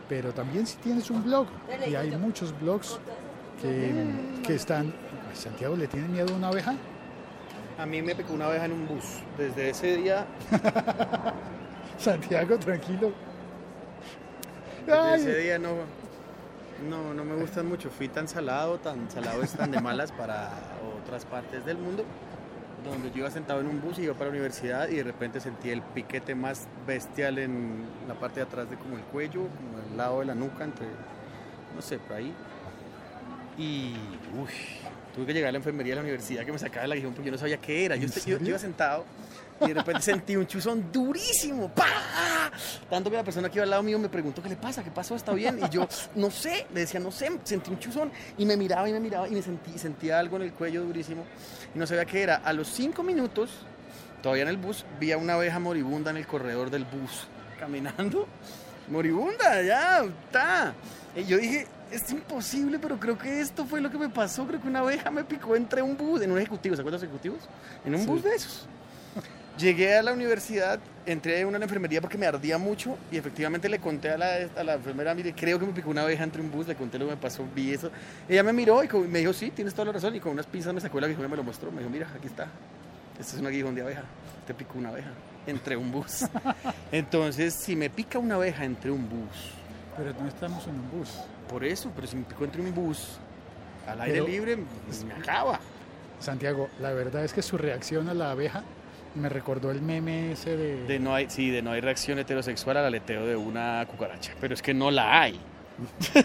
Pero 0.10 0.33
también 0.33 0.65
si 0.65 0.77
tienes 0.77 1.12
un 1.12 1.24
blog. 1.24 1.45
Y 1.88 1.93
hay 1.93 2.10
muchos 2.17 2.60
blogs 2.60 2.98
que, 3.61 3.93
que 4.45 4.55
están... 4.55 4.93
¿A 5.31 5.35
Santiago 5.35 5.75
le 5.77 5.87
tiene 5.87 6.07
miedo 6.07 6.33
a 6.33 6.37
una 6.37 6.47
abeja? 6.49 6.75
A 7.77 7.85
mí 7.85 8.01
me 8.01 8.15
picó 8.15 8.33
una 8.33 8.47
abeja 8.47 8.65
en 8.65 8.73
un 8.73 8.87
bus. 8.87 9.21
Desde 9.37 9.69
ese 9.69 9.97
día, 9.97 10.25
Santiago, 11.97 12.57
tranquilo. 12.57 13.11
desde 14.85 15.15
ese 15.15 15.37
día 15.37 15.59
no, 15.59 15.77
no, 16.89 17.13
no 17.13 17.23
me 17.23 17.35
gustan 17.35 17.67
mucho. 17.67 17.89
Fui 17.89 18.09
tan 18.09 18.27
salado, 18.27 18.77
tan 18.79 19.09
salado 19.09 19.41
es 19.41 19.53
tan 19.53 19.71
de 19.71 19.79
malas 19.79 20.11
para 20.11 20.49
otras 21.01 21.25
partes 21.25 21.65
del 21.65 21.77
mundo. 21.77 22.03
Donde 22.83 23.11
yo 23.11 23.19
iba 23.19 23.31
sentado 23.31 23.61
en 23.61 23.67
un 23.67 23.79
bus 23.79 23.99
y 23.99 24.03
iba 24.03 24.13
para 24.15 24.25
la 24.25 24.31
universidad 24.31 24.89
y 24.89 24.97
de 24.97 25.03
repente 25.03 25.39
sentí 25.39 25.69
el 25.69 25.81
piquete 25.81 26.35
más 26.35 26.67
bestial 26.85 27.37
en 27.37 27.85
la 28.07 28.15
parte 28.15 28.39
de 28.41 28.47
atrás 28.47 28.69
de 28.69 28.75
como 28.75 28.97
el 28.97 29.03
cuello, 29.03 29.41
como 29.41 29.77
al 29.77 29.97
lado 29.97 30.19
de 30.19 30.25
la 30.25 30.35
nuca, 30.35 30.63
entre, 30.63 30.87
no 31.75 31.81
sé, 31.81 31.99
por 31.99 32.17
ahí. 32.17 32.33
Y, 33.61 33.93
uy, 34.39 34.49
tuve 35.13 35.25
que 35.27 35.33
llegar 35.33 35.49
a 35.49 35.51
la 35.51 35.57
enfermería 35.59 35.91
de 35.91 35.95
la 35.97 36.01
universidad 36.01 36.43
que 36.45 36.51
me 36.51 36.57
sacaba 36.59 36.85
el 36.85 36.91
aguijón 36.93 37.13
porque 37.13 37.27
yo 37.27 37.31
no 37.33 37.37
sabía 37.37 37.57
qué 37.57 37.85
era. 37.85 37.95
Yo, 37.95 38.03
¿En 38.03 38.09
est- 38.09 38.25
yo- 38.25 38.39
yo 38.39 38.47
iba 38.47 38.57
sentado 38.59 39.05
y 39.61 39.67
de 39.67 39.73
repente 39.75 40.01
sentí 40.01 40.35
un 40.35 40.47
chuzón 40.47 40.91
durísimo. 40.91 41.69
¡Pah! 41.69 42.51
Tanto 42.89 43.09
que 43.11 43.17
la 43.17 43.23
persona 43.23 43.49
que 43.49 43.57
iba 43.57 43.63
al 43.63 43.69
lado 43.69 43.83
mío 43.83 43.99
me 43.99 44.09
preguntó 44.09 44.41
qué 44.41 44.49
le 44.49 44.55
pasa, 44.55 44.83
qué 44.83 44.89
pasó, 44.91 45.15
está 45.15 45.33
bien. 45.33 45.59
Y 45.63 45.69
yo, 45.69 45.87
no 46.15 46.31
sé, 46.31 46.65
le 46.73 46.81
decía, 46.81 46.99
no 46.99 47.11
sé, 47.11 47.29
sentí 47.43 47.69
un 47.69 47.77
chuzón 47.79 48.11
y 48.37 48.45
me 48.45 48.57
miraba 48.57 48.89
y 48.89 48.93
me 48.93 48.99
miraba 48.99 49.27
y 49.27 49.31
me 49.31 49.41
sentí, 49.41 49.77
sentía 49.77 50.17
algo 50.17 50.37
en 50.37 50.43
el 50.43 50.53
cuello 50.53 50.83
durísimo 50.83 51.23
y 51.75 51.77
no 51.79 51.85
sabía 51.85 52.05
qué 52.05 52.23
era. 52.23 52.37
A 52.37 52.51
los 52.53 52.67
cinco 52.67 53.03
minutos, 53.03 53.51
todavía 54.23 54.43
en 54.43 54.49
el 54.49 54.57
bus, 54.57 54.85
vi 54.99 55.11
a 55.11 55.17
una 55.17 55.33
abeja 55.33 55.59
moribunda 55.59 56.09
en 56.11 56.17
el 56.17 56.25
corredor 56.25 56.69
del 56.71 56.85
bus, 56.85 57.27
caminando. 57.59 58.27
Moribunda, 58.89 59.61
ya, 59.61 60.03
está. 60.03 60.73
Y 61.15 61.23
yo 61.25 61.37
dije, 61.37 61.67
es 61.91 62.10
imposible, 62.12 62.79
pero 62.79 63.00
creo 63.00 63.17
que 63.17 63.41
esto 63.41 63.65
fue 63.65 63.81
lo 63.81 63.89
que 63.91 63.98
me 63.98 64.10
pasó. 64.10 64.45
Creo 64.48 64.62
que 64.62 64.67
una 64.67 64.79
abeja 64.79 65.12
me 65.12 65.24
picó 65.24 65.55
entre 65.55 65.81
un 65.81 65.95
bus, 65.98 66.21
en 66.21 66.31
un 66.31 66.38
ejecutivo, 66.38 66.75
¿se 66.75 66.81
acuerdan 66.81 67.00
los 67.01 67.03
ejecutivos? 67.03 67.39
En 67.86 67.93
un 67.95 68.01
Sí. 68.01 68.07
bus 68.07 68.24
de 68.24 68.36
esos. 68.36 68.67
Llegué 69.57 69.95
a 69.98 70.01
la 70.01 70.13
universidad, 70.13 70.79
entré 71.05 71.41
en 71.41 71.48
una 71.48 71.57
enfermería 71.57 72.00
porque 72.01 72.17
me 72.17 72.25
ardía 72.25 72.57
mucho 72.57 72.98
y 73.12 73.17
efectivamente 73.17 73.67
le 73.69 73.79
conté 73.79 74.10
a 74.10 74.17
la, 74.17 74.36
a 74.55 74.63
la 74.63 74.75
enfermera, 74.75 75.13
mire, 75.13 75.33
creo 75.36 75.60
que 75.60 75.65
me 75.65 75.74
picó 75.74 75.89
una 75.89 76.01
abeja 76.03 76.24
entre 76.24 76.41
un 76.41 76.50
bus, 76.50 76.67
le 76.67 76.75
conté 76.75 76.98
lo 76.98 77.05
que 77.05 77.12
me 77.12 77.17
pasó, 77.17 77.45
vi 77.53 77.74
eso. 77.74 77.91
Ella 78.29 78.43
me 78.43 78.53
miró 78.53 78.81
y 78.83 78.88
me 79.07 79.19
dijo, 79.19 79.33
sí, 79.33 79.51
tienes 79.51 79.74
toda 79.74 79.88
la 79.88 79.91
razón. 79.91 80.15
Y 80.15 80.19
con 80.21 80.31
unas 80.31 80.45
pinzas 80.48 80.74
me 80.74 80.79
sacó 80.79 80.98
el 81.00 81.03
aguijón 81.03 81.25
y 81.25 81.27
me 81.27 81.36
lo 81.36 81.43
mostró. 81.43 81.69
Me 81.71 81.79
dijo, 81.79 81.89
mira, 81.91 82.07
aquí 82.15 82.27
está. 82.27 82.48
Este 83.19 83.36
es 83.36 83.41
un 83.41 83.45
aguijón 83.45 83.75
de 83.75 83.81
abeja. 83.81 84.03
Te 84.48 84.53
picó 84.53 84.79
una 84.79 84.89
abeja 84.89 85.10
entre 85.45 85.75
un 85.75 85.91
bus. 85.91 86.25
Entonces, 86.91 87.53
si 87.53 87.75
me 87.75 87.89
pica 87.89 88.17
una 88.19 88.36
abeja 88.36 88.63
entre 88.63 88.89
un 88.89 89.07
bus, 89.07 89.51
pero 89.98 90.13
no 90.19 90.27
estamos 90.29 90.65
en 90.67 90.75
un 90.75 90.91
bus. 90.91 91.10
Por 91.51 91.63
eso, 91.65 91.91
pero 91.96 92.08
si 92.08 92.15
me 92.15 92.24
picó 92.24 92.46
entre 92.46 92.62
un 92.62 92.74
bus 92.74 93.17
al 93.88 94.00
aire 94.01 94.13
Pero- 94.13 94.27
libre, 94.27 94.58
me 95.05 95.13
acaba. 95.13 95.60
Santiago, 96.20 96.70
la 96.79 96.91
verdad 96.93 97.24
es 97.25 97.34
que 97.34 97.41
su 97.41 97.58
reacción 97.58 98.08
a 98.10 98.13
la 98.13 98.31
abeja 98.31 98.63
me 99.15 99.27
recordó 99.27 99.72
el 99.72 99.81
meme 99.81 100.31
ese 100.31 100.55
de... 100.55 100.84
De 100.86 101.00
no 101.00 101.13
hay, 101.13 101.29
sí, 101.29 101.50
de 101.50 101.62
no 101.62 101.72
hay 101.72 101.81
reacción 101.81 102.17
heterosexual 102.20 102.77
al 102.77 102.86
aleteo 102.86 103.25
de 103.25 103.36
una 103.36 103.86
cucaracha. 103.88 104.34
Pero 104.39 104.53
es 104.53 104.62
que 104.62 104.74
no 104.74 104.89
la 104.91 105.22
hay. 105.22 105.39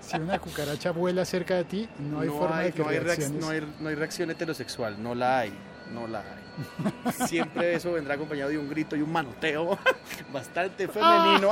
Si 0.00 0.16
una 0.18 0.38
cucaracha 0.38 0.92
vuela 0.92 1.24
cerca 1.24 1.56
de 1.56 1.64
ti, 1.64 1.88
no 1.98 2.20
hay 2.20 2.28
forma 2.28 2.60
de 2.60 2.70
que 2.72 2.80
no 2.82 2.88
hay 2.88 2.98
reacciones. 3.00 3.40
no 3.40 3.50
hay- 3.50 3.74
no 3.80 3.88
hay 3.88 3.94
reacción 3.96 4.30
heterosexual, 4.30 5.02
no 5.02 5.16
la 5.16 5.40
hay, 5.40 5.52
no 5.92 6.06
la 6.06 6.20
hay. 6.20 7.12
Siempre 7.26 7.74
eso 7.74 7.92
vendrá 7.92 8.14
acompañado 8.14 8.50
de 8.50 8.56
un 8.58 8.68
grito 8.70 8.94
y 8.94 9.02
un 9.02 9.10
manoteo 9.10 9.76
bastante 10.32 10.86
femenino, 10.86 11.50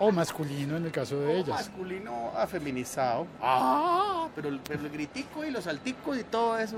O 0.00 0.12
masculino 0.12 0.76
en 0.76 0.84
el 0.86 0.92
caso 0.92 1.18
de 1.18 1.26
o 1.26 1.30
ellas. 1.30 1.48
masculino 1.48 2.30
afeminizado. 2.36 3.26
Ah, 3.42 4.28
pero, 4.34 4.48
el- 4.48 4.60
pero 4.60 4.82
el 4.82 4.90
gritico 4.90 5.44
y 5.44 5.50
los 5.50 5.64
salticos 5.64 6.16
y 6.18 6.24
todo 6.24 6.56
eso. 6.58 6.76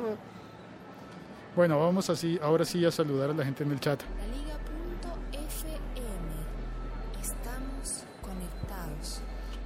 Bueno, 1.55 1.79
vamos 1.81 2.09
así, 2.09 2.39
ahora 2.43 2.65
sí 2.65 2.85
a 2.87 2.91
saludar 2.91 3.31
a 3.31 3.35
la 3.35 3.45
gente 3.45 3.62
en 3.65 3.73
el 3.73 3.81
chat. 3.81 4.00
Laliga.fm. 5.33 5.71
Estamos 7.21 8.05
conectados. 8.23 9.21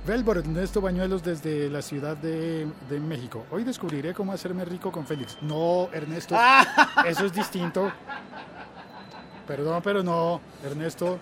Velbor 0.07 0.39
Ernesto 0.39 0.81
Bañuelos 0.81 1.23
desde 1.23 1.69
la 1.71 1.81
Ciudad 1.83 2.17
de, 2.17 2.67
de 2.89 3.01
México. 3.01 3.45
Hoy 3.51 3.65
descubriré 3.65 4.15
cómo 4.15 4.33
hacerme 4.33 4.65
rico 4.65 4.91
con 4.91 5.07
Félix. 5.07 5.39
No, 5.43 5.89
Ernesto, 5.93 6.35
Ah. 6.37 7.05
eso 7.07 7.25
es 7.27 7.33
distinto. 7.33 7.93
Perdón, 9.47 9.81
pero 9.85 10.03
no, 10.03 10.41
Ernesto. 10.65 11.19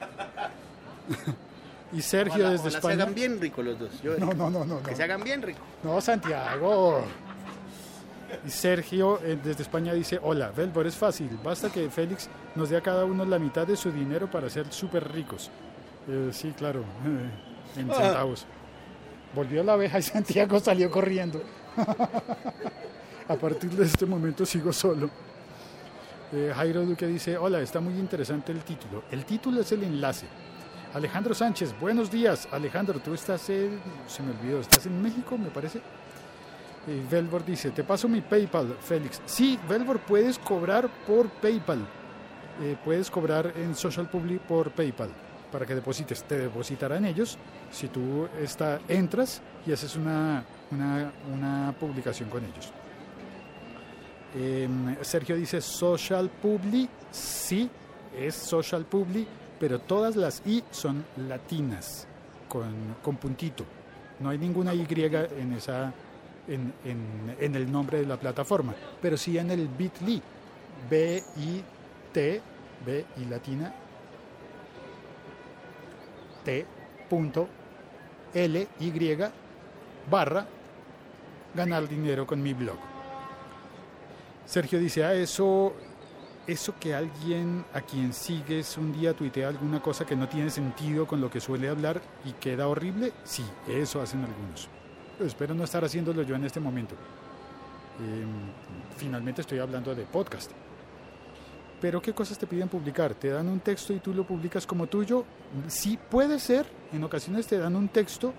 Y 1.92 2.00
Sergio 2.02 2.34
Ojalá- 2.34 2.50
desde 2.50 2.62
ojalá 2.68 2.78
España. 2.78 2.96
se 2.96 3.02
hagan 3.02 3.14
bien 3.14 3.40
ricos 3.40 3.64
los 3.64 3.78
dos. 3.78 4.02
Yo- 4.02 4.16
No, 4.18 4.32
no, 4.32 4.49
no, 4.50 4.64
no. 4.64 4.82
Que 4.82 4.90
no. 4.92 4.96
se 4.96 5.02
hagan 5.02 5.22
bien 5.22 5.42
ricos. 5.42 5.62
No, 5.82 6.00
Santiago. 6.00 7.04
Y 8.46 8.50
Sergio 8.50 9.20
eh, 9.22 9.38
desde 9.44 9.62
España 9.62 9.92
dice, 9.92 10.18
hola, 10.22 10.50
Velbor 10.56 10.87
es 10.87 10.96
fácil, 10.96 11.28
basta 11.44 11.70
que 11.70 11.90
Félix 11.90 12.30
nos 12.54 12.70
dé 12.70 12.78
a 12.78 12.80
cada 12.80 13.04
uno 13.04 13.26
la 13.26 13.38
mitad 13.38 13.66
de 13.66 13.76
su 13.76 13.92
dinero 13.92 14.30
para 14.30 14.49
ser 14.49 14.72
súper 14.72 15.12
ricos. 15.12 15.50
Eh, 16.08 16.30
sí, 16.32 16.52
claro, 16.56 16.82
en 17.04 17.30
centavos. 17.75 18.46
Volvió 19.34 19.62
la 19.62 19.75
abeja 19.75 19.99
y 19.99 20.02
Santiago 20.02 20.58
salió 20.61 20.90
corriendo. 20.90 21.42
a 23.28 23.34
partir 23.37 23.70
de 23.70 23.84
este 23.84 24.06
momento 24.06 24.44
sigo 24.46 24.72
solo. 24.72 25.11
Eh, 26.32 26.52
Jairo 26.54 26.82
Duque 26.87 27.06
dice, 27.06 27.37
hola, 27.37 27.61
está 27.61 27.80
muy 27.80 27.94
interesante 27.99 28.50
el 28.52 28.62
título. 28.64 29.04
El 29.11 29.25
título 29.26 29.61
es 29.61 29.70
el 29.72 29.82
enlace. 29.84 30.26
Alejandro 30.94 31.34
Sánchez, 31.34 31.75
buenos 31.80 32.11
días. 32.11 32.46
Alejandro, 32.52 33.00
tú 33.00 33.14
estás 33.14 33.49
en, 33.49 33.80
se 34.06 34.22
me 34.22 34.32
olvidó, 34.32 34.61
estás 34.61 34.84
en 34.84 35.00
México, 35.00 35.38
me 35.38 35.49
parece. 35.49 35.78
Eh, 35.78 37.02
Velvor 37.11 37.44
dice, 37.46 37.70
te 37.70 37.82
paso 37.82 38.08
mi 38.08 38.20
PayPal, 38.20 38.76
Félix. 38.78 39.22
Sí, 39.25 39.58
Velvor, 39.66 40.00
puedes 40.00 40.38
cobrar 40.38 40.90
por 41.06 41.30
PayPal. 41.30 41.80
Eh, 42.61 42.76
puedes 42.84 43.11
cobrar 43.11 43.54
en 43.56 43.75
Social 43.75 44.11
Public 44.11 44.42
por 44.42 44.70
PayPal 44.72 45.08
para 45.50 45.64
que 45.64 45.75
deposites. 45.75 46.25
Te 46.25 46.37
depositarán 46.37 47.06
ellos 47.06 47.38
si 47.70 47.88
tú 47.88 48.28
está, 48.38 48.78
entras 48.87 49.40
y 49.66 49.72
haces 49.72 49.96
una, 49.96 50.44
una, 50.70 51.11
una 51.32 51.75
publicación 51.80 52.28
con 52.28 52.44
ellos. 52.44 52.70
Em, 54.34 54.96
Sergio 55.02 55.37
dice 55.37 55.62
social 55.62 56.28
publi, 56.28 56.87
sí, 57.11 57.70
es 58.14 58.34
social 58.34 58.84
publi, 58.84 59.26
pero 59.62 59.78
todas 59.78 60.16
las 60.16 60.42
i 60.45 60.64
son 60.73 61.04
latinas, 61.28 62.09
con, 62.49 63.16
puntito. 63.16 63.64
No 64.19 64.31
hay 64.31 64.38
ninguna 64.38 64.75
y 64.75 64.81
en 64.81 65.52
esa 65.52 65.95
en, 66.49 67.54
el 67.54 67.71
nombre 67.71 68.00
de 68.00 68.07
la 68.07 68.16
plataforma, 68.16 68.75
pero 69.00 69.16
sí 69.16 69.38
en 69.38 69.52
el 69.52 69.69
bit.ly, 69.69 70.21
b 70.90 71.23
i 71.37 71.62
t 72.12 72.42
b 72.85 73.04
y 73.16 73.25
latina 73.26 73.73
t 76.45 76.66
l 78.35 78.69
y 78.81 79.16
barra 80.11 80.45
ganar 81.54 81.88
dinero 81.88 82.26
con 82.26 82.42
mi 82.42 82.52
blog. 82.52 82.78
Sergio 84.45 84.81
dice, 84.81 85.04
ah, 85.04 85.14
eso, 85.14 85.73
eso 86.46 86.75
que 86.78 86.94
alguien 86.94 87.64
a 87.72 87.80
quien 87.80 88.12
sigues 88.12 88.76
un 88.76 88.92
día 88.92 89.14
tuitea 89.14 89.49
alguna 89.49 89.80
cosa 89.80 90.04
que 90.04 90.16
no 90.16 90.28
tiene 90.28 90.50
sentido 90.50 91.06
con 91.06 91.20
lo 91.20 91.30
que 91.30 91.40
suele 91.40 91.68
hablar 91.68 92.00
y 92.25 92.32
queda 92.32 92.68
horrible, 92.68 93.12
sí, 93.25 93.44
eso 93.68 94.00
hacen 94.00 94.25
algunos. 94.25 94.68
Pero 95.16 95.28
espero 95.28 95.54
no 95.54 95.64
estar 95.64 95.84
haciéndolo 95.84 96.22
yo 96.22 96.34
en 96.34 96.44
este 96.44 96.61
momento. 96.61 96.94
Eh, 98.00 98.25
finalmente 98.96 99.42
estoy 99.42 99.58
hablando 99.58 99.94
de 99.94 100.04
podcast. 100.04 100.50
Pero 101.80 102.00
¿qué 102.00 102.12
cosas 102.12 102.38
te 102.38 102.46
piden 102.46 102.68
publicar? 102.68 103.14
¿Te 103.14 103.28
dan 103.28 103.49
un 103.49 103.61
texto 103.61 103.92
y 103.92 103.99
tú 103.99 104.14
lo 104.14 104.25
publicas 104.25 104.66
como 104.66 104.87
tuyo? 104.87 105.25
Sí, 105.66 105.99
puede 106.11 106.38
ser. 106.38 106.66
En 106.92 107.02
ocasiones 107.02 107.46
te 107.46 107.58
dan 107.58 107.75
un 107.76 107.88
texto. 107.88 108.32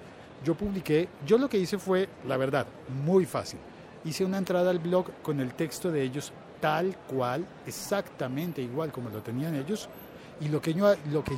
Yo 0.43 0.55
publiqué, 0.55 1.07
yo 1.25 1.37
lo 1.37 1.49
que 1.49 1.57
hice 1.57 1.77
fue, 1.77 2.09
la 2.25 2.37
verdad, 2.37 2.67
muy 3.05 3.25
fácil. 3.25 3.59
Hice 4.05 4.25
una 4.25 4.37
entrada 4.37 4.69
al 4.71 4.79
blog 4.79 5.07
con 5.21 5.39
el 5.39 5.53
texto 5.53 5.91
de 5.91 6.03
ellos 6.03 6.33
tal 6.63 6.95
cual, 7.09 7.45
exactamente 7.67 8.61
igual 8.61 8.89
como 8.89 9.09
lo 9.09 9.21
tenían 9.21 9.53
ellos. 9.53 9.89
Y 10.39 10.47
lo 10.47 10.61
que 10.61 10.73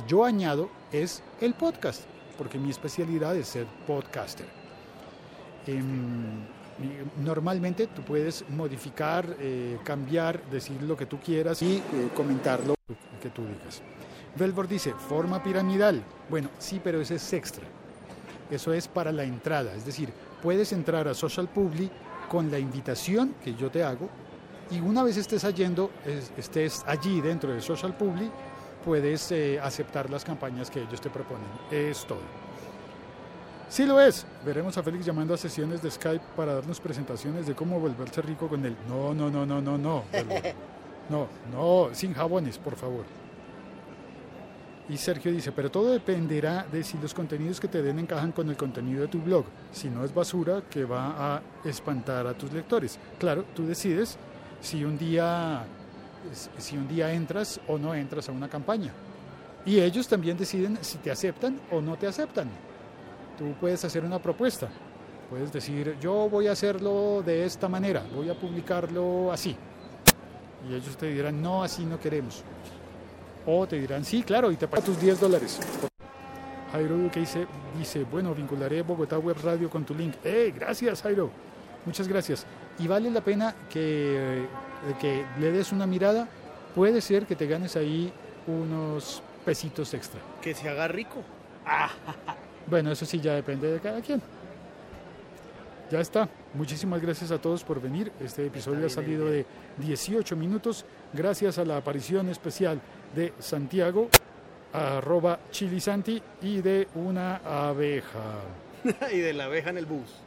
yo, 0.06 0.24
añado 0.24 0.70
es 0.92 1.20
el 1.40 1.54
podcast, 1.54 2.02
porque 2.38 2.58
mi 2.58 2.70
especialidad 2.70 3.34
es 3.34 3.48
ser 3.48 3.66
podcaster. 3.88 4.46
Em, 5.66 6.46
normalmente 7.24 7.88
tú 7.88 8.02
puedes 8.02 8.48
modificar, 8.50 9.26
eh, 9.40 9.80
cambiar, 9.82 10.48
decir 10.48 10.80
lo 10.82 10.96
que 10.96 11.06
tú 11.06 11.18
quieras 11.18 11.60
y 11.60 11.78
eh, 11.78 11.82
comentar 12.14 12.60
lo 12.60 12.76
que 13.20 13.30
tú 13.30 13.42
digas. 13.42 13.82
Velbor 14.36 14.68
dice, 14.68 14.94
forma 14.94 15.42
piramidal. 15.42 16.04
Bueno, 16.30 16.50
sí, 16.58 16.80
pero 16.82 17.00
ese 17.00 17.16
es 17.16 17.32
extra. 17.32 17.64
Eso 18.48 18.72
es 18.72 18.86
para 18.86 19.10
la 19.10 19.24
entrada. 19.24 19.74
Es 19.74 19.84
decir, 19.84 20.08
puedes 20.40 20.72
entrar 20.72 21.08
a 21.08 21.14
Social 21.14 21.48
Publi 21.48 21.90
con 22.28 22.48
la 22.48 22.60
invitación 22.60 23.34
que 23.42 23.56
yo 23.56 23.72
te 23.72 23.82
hago 23.82 24.08
y 24.70 24.80
una 24.80 25.02
vez 25.02 25.16
estés, 25.16 25.42
yendo, 25.54 25.90
es- 26.04 26.32
estés 26.36 26.84
allí 26.86 27.20
dentro 27.20 27.52
de 27.52 27.60
Social 27.60 27.96
Publi, 27.96 28.30
puedes 28.84 29.30
eh, 29.32 29.58
aceptar 29.60 30.08
las 30.10 30.24
campañas 30.24 30.70
que 30.70 30.80
ellos 30.82 31.00
te 31.00 31.10
proponen. 31.10 31.46
Es 31.70 32.04
todo. 32.06 32.20
Sí 33.68 33.84
lo 33.84 34.00
es. 34.00 34.24
Veremos 34.44 34.78
a 34.78 34.82
Félix 34.82 35.04
llamando 35.06 35.34
a 35.34 35.36
sesiones 35.36 35.82
de 35.82 35.90
Skype 35.90 36.24
para 36.36 36.54
darnos 36.54 36.78
presentaciones 36.80 37.46
de 37.46 37.54
cómo 37.54 37.80
volverse 37.80 38.22
rico 38.22 38.48
con 38.48 38.64
él. 38.64 38.76
No, 38.88 39.12
no, 39.12 39.28
no, 39.28 39.44
no, 39.44 39.60
no, 39.60 39.76
no. 39.78 40.02
No, 41.08 41.28
no, 41.52 41.90
sin 41.94 42.12
jabones, 42.14 42.58
por 42.58 42.74
favor. 42.74 43.04
Y 44.88 44.96
Sergio 44.96 45.30
dice, 45.32 45.50
pero 45.52 45.70
todo 45.70 45.90
dependerá 45.92 46.64
de 46.70 46.82
si 46.84 46.96
los 46.98 47.12
contenidos 47.14 47.58
que 47.60 47.66
te 47.68 47.82
den 47.82 47.98
encajan 48.00 48.30
con 48.32 48.48
el 48.50 48.56
contenido 48.56 49.02
de 49.02 49.08
tu 49.08 49.20
blog. 49.20 49.44
Si 49.72 49.88
no 49.88 50.04
es 50.04 50.12
basura 50.14 50.62
que 50.70 50.84
va 50.84 51.36
a 51.36 51.42
espantar 51.64 52.26
a 52.26 52.34
tus 52.34 52.52
lectores. 52.52 52.98
Claro, 53.18 53.44
tú 53.54 53.66
decides 53.66 54.16
si 54.60 54.84
un 54.84 54.98
día, 54.98 55.64
si 56.58 56.76
un 56.76 56.88
día 56.88 57.12
entras 57.12 57.60
o 57.68 57.78
no 57.78 57.94
entras 57.94 58.28
a 58.28 58.32
una 58.32 58.48
campaña. 58.48 58.92
Y 59.64 59.80
ellos 59.80 60.06
también 60.06 60.36
deciden 60.36 60.78
si 60.80 60.98
te 60.98 61.10
aceptan 61.10 61.60
o 61.70 61.80
no 61.80 61.96
te 61.96 62.06
aceptan. 62.06 62.48
Tú 63.36 63.52
puedes 63.60 63.84
hacer 63.84 64.04
una 64.04 64.20
propuesta. 64.20 64.68
Puedes 65.28 65.52
decir, 65.52 65.96
yo 66.00 66.28
voy 66.28 66.46
a 66.46 66.52
hacerlo 66.52 67.22
de 67.26 67.44
esta 67.44 67.68
manera, 67.68 68.04
voy 68.14 68.30
a 68.30 68.34
publicarlo 68.34 69.32
así. 69.32 69.56
Y 70.68 70.74
ellos 70.74 70.96
te 70.96 71.06
dirán, 71.06 71.42
no, 71.42 71.64
así 71.64 71.84
no 71.84 71.98
queremos. 71.98 72.44
O 73.44 73.66
te 73.66 73.78
dirán, 73.80 74.04
sí, 74.04 74.22
claro, 74.22 74.52
y 74.52 74.56
te 74.56 74.68
pagan 74.68 74.84
tus 74.84 75.00
10 75.00 75.20
dólares. 75.20 75.58
Jairo 76.70 76.96
Duque 76.96 77.20
dice, 77.20 77.46
dice, 77.76 78.04
bueno, 78.04 78.34
vincularé 78.34 78.82
Bogotá 78.82 79.18
Web 79.18 79.36
Radio 79.42 79.68
con 79.68 79.84
tu 79.84 79.94
link. 79.94 80.14
¡Eh, 80.22 80.52
gracias, 80.54 81.02
Jairo! 81.02 81.30
Muchas 81.84 82.06
gracias. 82.06 82.46
Y 82.78 82.86
vale 82.86 83.10
la 83.10 83.20
pena 83.20 83.54
que, 83.70 84.46
que 85.00 85.24
le 85.40 85.52
des 85.52 85.72
una 85.72 85.86
mirada. 85.86 86.28
Puede 86.74 87.00
ser 87.00 87.26
que 87.26 87.36
te 87.36 87.46
ganes 87.46 87.76
ahí 87.76 88.12
unos 88.46 89.22
pesitos 89.44 89.94
extra. 89.94 90.20
Que 90.42 90.54
se 90.54 90.68
haga 90.68 90.88
rico. 90.88 91.22
Bueno, 92.68 92.90
eso 92.90 93.06
sí 93.06 93.20
ya 93.20 93.34
depende 93.34 93.70
de 93.70 93.78
cada 93.78 94.00
quien. 94.00 94.20
Ya 95.88 96.00
está. 96.00 96.28
Muchísimas 96.54 97.00
gracias 97.00 97.30
a 97.30 97.38
todos 97.38 97.62
por 97.62 97.80
venir. 97.80 98.10
Este 98.18 98.44
episodio 98.44 98.86
ha 98.86 98.90
salido 98.90 99.26
de 99.26 99.46
18 99.78 100.34
minutos 100.34 100.84
gracias 101.12 101.58
a 101.58 101.64
la 101.64 101.76
aparición 101.76 102.28
especial 102.28 102.80
de 103.14 103.32
Santiago, 103.38 104.08
arroba 104.72 105.38
chilisanti 105.52 106.20
y 106.42 106.60
de 106.60 106.88
una 106.96 107.36
abeja. 107.36 108.40
y 109.12 109.18
de 109.18 109.32
la 109.32 109.44
abeja 109.44 109.70
en 109.70 109.78
el 109.78 109.86
bus. 109.86 110.25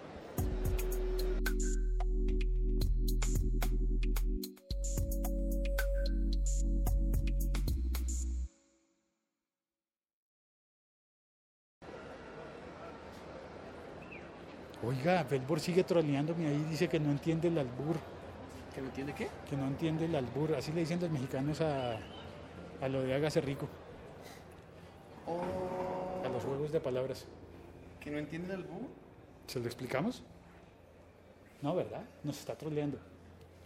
Oiga, 15.00 15.24
Belbor 15.24 15.62
sigue 15.62 15.86
troleándome 15.86 16.48
ahí, 16.50 16.66
dice 16.70 16.90
que 16.90 17.00
no 17.00 17.10
entiende 17.10 17.48
el 17.48 17.58
albur, 17.58 17.96
¿Que 18.76 18.82
no 18.82 18.88
entiende 18.88 19.14
qué? 19.14 19.30
que 19.50 19.56
no 19.56 19.66
entiende 19.66 20.04
el 20.06 20.14
albur. 20.16 20.54
Así 20.56 20.74
le 20.74 20.82
dicen 20.82 21.00
los 21.00 21.10
mexicanos 21.10 21.62
a, 21.62 21.98
a 22.82 22.88
lo 22.90 23.02
de 23.04 23.14
hágase 23.14 23.40
rico, 23.40 23.70
Oh, 25.26 26.22
a 26.26 26.28
los 26.28 26.44
juegos 26.44 26.74
de 26.74 26.82
palabras. 26.82 27.26
¿Que 28.02 28.12
no 28.12 28.18
entiende 28.18 28.56
el 28.56 28.64
bus? 28.64 28.90
¿Se 29.48 29.60
lo 29.62 29.68
explicamos? 29.68 30.22
No, 31.62 31.74
¿verdad? 31.76 32.04
Nos 32.26 32.38
está 32.38 32.58
troleando. 32.58 32.98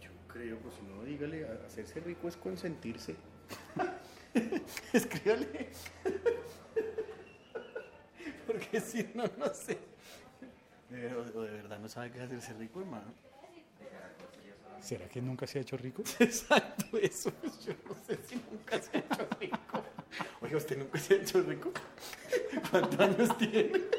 Yo 0.00 0.10
creo, 0.28 0.56
pues 0.58 0.76
si 0.76 0.82
no, 0.82 1.02
dígale, 1.02 1.48
hacerse 1.66 1.98
rico 1.98 2.28
es 2.28 2.36
consentirse. 2.36 3.16
Escríbale. 4.92 5.68
Porque 8.46 8.80
si 8.80 9.10
no, 9.14 9.24
no 9.36 9.52
sé. 9.52 9.78
Pero, 10.94 11.22
o 11.34 11.42
de 11.42 11.50
verdad 11.50 11.80
no 11.80 11.88
sabe 11.88 12.12
qué 12.12 12.18
es 12.18 12.24
hacerse 12.24 12.52
rico, 12.52 12.80
hermano. 12.80 13.12
¿Será 14.80 15.08
que 15.08 15.20
nunca 15.20 15.44
se 15.44 15.58
ha 15.58 15.62
hecho 15.62 15.76
rico? 15.76 16.04
Exacto, 16.20 16.96
eso. 16.98 17.32
Yo 17.66 17.72
no 17.88 17.96
sé 18.06 18.16
si 18.24 18.36
nunca 18.36 18.80
se 18.80 18.98
ha 18.98 19.00
hecho 19.00 19.28
rico. 19.40 19.82
Oiga, 20.40 20.56
¿usted 20.56 20.78
nunca 20.78 20.98
se 21.00 21.14
ha 21.14 21.16
hecho 21.16 21.42
rico? 21.42 21.72
¿Cuántos 22.70 23.00
años 23.00 23.36
tiene? 23.38 23.93